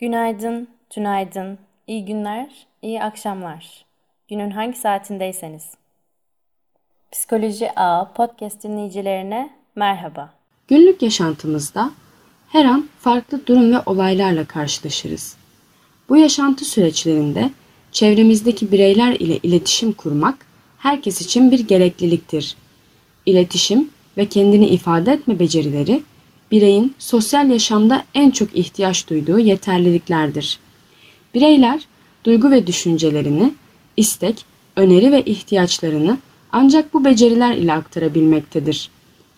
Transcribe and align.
Günaydın, 0.00 0.68
tünaydın, 0.90 1.58
iyi 1.86 2.04
günler, 2.04 2.66
iyi 2.82 3.02
akşamlar. 3.02 3.84
Günün 4.28 4.50
hangi 4.50 4.78
saatindeyseniz. 4.78 5.62
Psikoloji 7.12 7.70
A 7.76 8.12
podcast 8.12 8.62
dinleyicilerine 8.62 9.50
merhaba. 9.76 10.34
Günlük 10.68 11.02
yaşantımızda 11.02 11.90
her 12.48 12.64
an 12.64 12.88
farklı 13.00 13.46
durum 13.46 13.72
ve 13.72 13.76
olaylarla 13.86 14.44
karşılaşırız. 14.44 15.36
Bu 16.08 16.16
yaşantı 16.16 16.64
süreçlerinde 16.64 17.50
çevremizdeki 17.92 18.72
bireyler 18.72 19.12
ile 19.12 19.36
iletişim 19.36 19.92
kurmak 19.92 20.46
herkes 20.78 21.20
için 21.20 21.50
bir 21.50 21.60
gerekliliktir. 21.60 22.56
İletişim 23.26 23.90
ve 24.16 24.26
kendini 24.26 24.66
ifade 24.66 25.12
etme 25.12 25.38
becerileri 25.38 26.02
bireyin 26.50 26.94
sosyal 26.98 27.50
yaşamda 27.50 28.04
en 28.14 28.30
çok 28.30 28.56
ihtiyaç 28.56 29.08
duyduğu 29.08 29.38
yeterliliklerdir. 29.38 30.58
Bireyler 31.34 31.86
duygu 32.24 32.50
ve 32.50 32.66
düşüncelerini, 32.66 33.54
istek, 33.96 34.44
öneri 34.76 35.12
ve 35.12 35.22
ihtiyaçlarını 35.22 36.18
ancak 36.52 36.94
bu 36.94 37.04
beceriler 37.04 37.56
ile 37.56 37.72
aktarabilmektedir. 37.72 38.90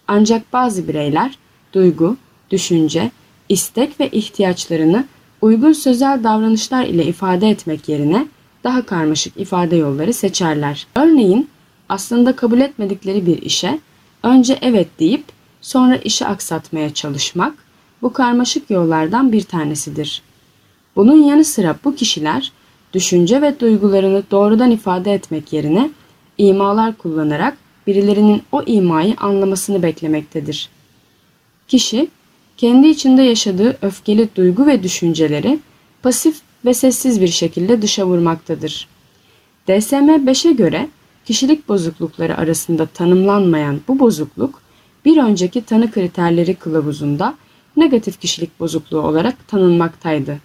Ancak 0.08 0.52
bazı 0.52 0.88
bireyler 0.88 1.38
duygu, 1.72 2.16
düşünce, 2.50 3.10
istek 3.48 4.00
ve 4.00 4.08
ihtiyaçlarını 4.08 5.04
uygun 5.40 5.72
sözel 5.72 6.24
davranışlar 6.24 6.84
ile 6.84 7.04
ifade 7.04 7.48
etmek 7.48 7.88
yerine 7.88 8.26
daha 8.64 8.86
karmaşık 8.86 9.36
ifade 9.36 9.76
yolları 9.76 10.12
seçerler. 10.12 10.86
Örneğin 10.94 11.48
aslında 11.88 12.36
kabul 12.36 12.60
etmedikleri 12.60 13.26
bir 13.26 13.42
işe 13.42 13.78
önce 14.22 14.58
evet 14.62 14.88
deyip 15.00 15.24
sonra 15.60 15.96
işi 15.96 16.26
aksatmaya 16.26 16.94
çalışmak 16.94 17.54
bu 18.02 18.12
karmaşık 18.12 18.70
yollardan 18.70 19.32
bir 19.32 19.42
tanesidir. 19.42 20.22
Bunun 20.96 21.16
yanı 21.16 21.44
sıra 21.44 21.76
bu 21.84 21.94
kişiler 21.94 22.52
düşünce 22.92 23.42
ve 23.42 23.60
duygularını 23.60 24.22
doğrudan 24.30 24.70
ifade 24.70 25.14
etmek 25.14 25.52
yerine 25.52 25.90
imalar 26.38 26.96
kullanarak 26.96 27.58
birilerinin 27.86 28.42
o 28.52 28.62
imayı 28.66 29.14
anlamasını 29.18 29.82
beklemektedir. 29.82 30.68
Kişi 31.68 32.08
kendi 32.56 32.88
içinde 32.88 33.22
yaşadığı 33.22 33.78
öfkeli 33.82 34.28
duygu 34.36 34.66
ve 34.66 34.82
düşünceleri 34.82 35.58
pasif 36.02 36.40
ve 36.64 36.74
sessiz 36.74 37.20
bir 37.20 37.28
şekilde 37.28 37.82
dışa 37.82 38.06
vurmaktadır. 38.06 38.88
DSM-5'e 39.68 40.52
göre 40.52 40.88
kişilik 41.24 41.68
bozuklukları 41.68 42.38
arasında 42.38 42.86
tanımlanmayan 42.86 43.80
bu 43.88 43.98
bozukluk 43.98 44.60
bir 45.04 45.16
önceki 45.16 45.64
tanı 45.64 45.90
kriterleri 45.90 46.54
kılavuzunda 46.54 47.34
negatif 47.76 48.20
kişilik 48.20 48.60
bozukluğu 48.60 49.00
olarak 49.00 49.48
tanınmaktaydı. 49.48 50.38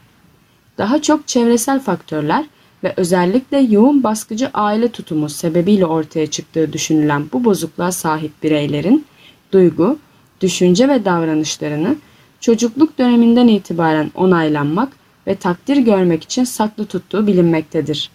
Daha 0.77 1.01
çok 1.01 1.27
çevresel 1.27 1.79
faktörler 1.79 2.45
ve 2.83 2.93
özellikle 2.97 3.59
yoğun 3.59 4.03
baskıcı 4.03 4.49
aile 4.53 4.87
tutumu 4.87 5.29
sebebiyle 5.29 5.85
ortaya 5.85 6.27
çıktığı 6.27 6.73
düşünülen 6.73 7.25
bu 7.33 7.43
bozukluğa 7.43 7.91
sahip 7.91 8.43
bireylerin 8.43 9.05
duygu, 9.51 9.97
düşünce 10.41 10.89
ve 10.89 11.05
davranışlarını 11.05 11.95
çocukluk 12.39 12.97
döneminden 12.97 13.47
itibaren 13.47 14.11
onaylanmak 14.15 14.93
ve 15.27 15.35
takdir 15.35 15.77
görmek 15.77 16.23
için 16.23 16.43
saklı 16.43 16.85
tuttuğu 16.85 17.27
bilinmektedir. 17.27 18.09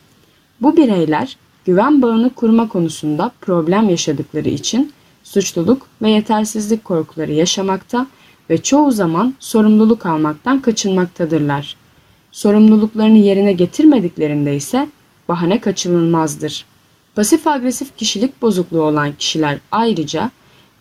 Bu 0.60 0.76
bireyler 0.76 1.36
güven 1.64 2.02
bağını 2.02 2.30
kurma 2.30 2.68
konusunda 2.68 3.32
problem 3.40 3.88
yaşadıkları 3.88 4.48
için 4.48 4.92
suçluluk 5.28 5.86
ve 6.02 6.10
yetersizlik 6.10 6.84
korkuları 6.84 7.32
yaşamakta 7.32 8.06
ve 8.50 8.62
çoğu 8.62 8.92
zaman 8.92 9.34
sorumluluk 9.38 10.06
almaktan 10.06 10.62
kaçınmaktadırlar. 10.62 11.76
Sorumluluklarını 12.32 13.18
yerine 13.18 13.52
getirmediklerinde 13.52 14.56
ise 14.56 14.88
bahane 15.28 15.60
kaçınılmazdır. 15.60 16.64
Pasif 17.14 17.46
agresif 17.46 17.96
kişilik 17.96 18.42
bozukluğu 18.42 18.82
olan 18.82 19.12
kişiler 19.12 19.58
ayrıca 19.72 20.30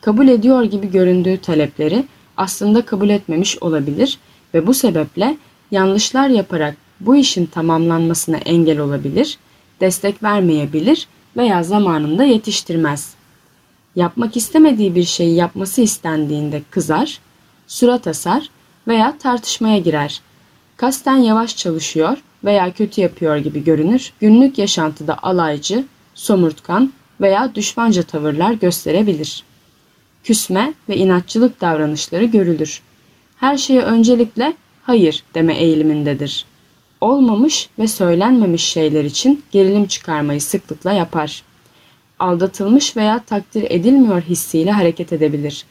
kabul 0.02 0.28
ediyor 0.28 0.64
gibi 0.64 0.92
göründüğü 0.92 1.38
talepleri 1.38 2.06
aslında 2.38 2.86
kabul 2.86 3.10
etmemiş 3.10 3.58
olabilir 3.64 4.18
ve 4.54 4.68
bu 4.68 4.74
sebeple 4.74 5.38
yanlışlar 5.72 6.30
yaparak 6.30 6.78
bu 7.00 7.16
işin 7.16 7.46
tamamlanmasına 7.46 8.38
engel 8.38 8.80
olabilir, 8.80 9.38
destek 9.82 10.24
vermeyebilir 10.24 11.08
veya 11.38 11.64
zamanında 11.64 12.24
yetiştirmez 12.24 13.17
yapmak 13.98 14.38
istemediği 14.38 14.96
bir 14.96 15.04
şeyi 15.04 15.36
yapması 15.36 15.82
istendiğinde 15.82 16.62
kızar, 16.72 17.20
surat 17.68 18.08
asar 18.08 18.50
veya 18.88 19.18
tartışmaya 19.18 19.80
girer. 19.80 20.22
Kasten 20.78 21.18
yavaş 21.18 21.58
çalışıyor 21.58 22.18
veya 22.44 22.74
kötü 22.74 23.02
yapıyor 23.02 23.38
gibi 23.38 23.64
görünür. 23.64 24.14
Günlük 24.20 24.58
yaşantıda 24.58 25.24
alaycı, 25.24 25.86
somurtkan 26.14 26.94
veya 27.22 27.56
düşmanca 27.56 28.04
tavırlar 28.04 28.54
gösterebilir. 28.54 29.44
Küsme 30.24 30.74
ve 30.90 30.98
inatçılık 30.98 31.62
davranışları 31.62 32.26
görülür. 32.26 32.82
Her 33.38 33.58
şeye 33.58 33.82
öncelikle 33.82 34.54
hayır 34.84 35.24
deme 35.34 35.54
eğilimindedir. 35.54 36.46
Olmamış 37.02 37.70
ve 37.80 37.88
söylenmemiş 37.88 38.64
şeyler 38.64 39.04
için 39.04 39.44
gerilim 39.52 39.86
çıkarmayı 39.88 40.42
sıklıkla 40.42 40.92
yapar 40.92 41.44
aldatılmış 42.20 42.98
veya 42.98 43.24
takdir 43.24 43.66
edilmiyor 43.70 44.22
hissiyle 44.22 44.72
hareket 44.72 45.14
edebilir. 45.14 45.66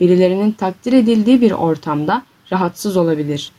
Birilerinin 0.00 0.52
takdir 0.52 0.92
edildiği 0.92 1.40
bir 1.40 1.50
ortamda 1.50 2.22
rahatsız 2.52 2.96
olabilir. 2.96 3.52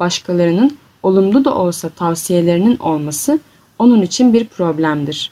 Başkalarının 0.00 0.78
olumlu 1.02 1.44
da 1.44 1.54
olsa 1.54 1.88
tavsiyelerinin 1.88 2.76
olması 2.76 3.38
onun 3.78 4.02
için 4.02 4.32
bir 4.32 4.44
problemdir. 4.44 5.30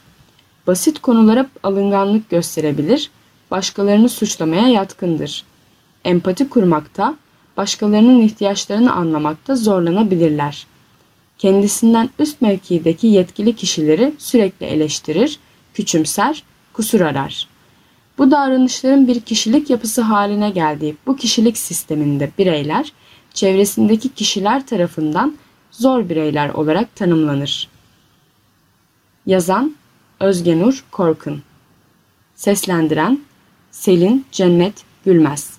Basit 0.67 0.99
konulara 0.99 1.47
alınganlık 1.63 2.31
gösterebilir, 2.31 3.11
başkalarını 3.51 4.09
suçlamaya 4.09 4.69
yatkındır. 4.69 5.45
Empati 6.05 6.49
kurmakta, 6.49 7.17
başkalarının 7.57 8.21
ihtiyaçlarını 8.21 8.93
anlamakta 8.93 9.57
zorlanabilirler. 9.57 10.67
Kendisinden 11.39 12.11
üst 12.19 12.41
mevkideki 12.41 13.07
yetkili 13.07 13.57
kişileri 13.57 14.15
sürekli 14.19 14.67
eleştirir 14.67 15.39
küçümser, 15.77 16.43
kusur 16.73 17.01
arar. 17.01 17.49
Bu 18.19 18.31
davranışların 18.31 19.09
bir 19.09 19.21
kişilik 19.21 19.71
yapısı 19.71 20.03
haline 20.03 20.51
geldiği 20.51 20.97
bu 21.07 21.17
kişilik 21.17 21.59
sisteminde 21.59 22.31
bireyler 22.39 22.93
çevresindeki 23.35 24.09
kişiler 24.09 24.67
tarafından 24.67 25.37
zor 25.71 26.09
bireyler 26.09 26.49
olarak 26.49 26.97
tanımlanır. 26.97 27.69
Yazan 29.27 29.77
Özgenur 30.21 30.85
Korkun 30.91 31.43
Seslendiren 32.35 33.21
Selin 33.71 34.27
Cennet 34.33 34.75
Gülmez 35.05 35.56